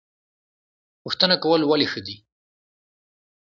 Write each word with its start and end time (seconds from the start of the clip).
پوښتنه 1.03 1.35
کول 1.43 1.61
ولې 1.65 1.87
ښه 1.91 2.01
دي؟ 2.07 2.15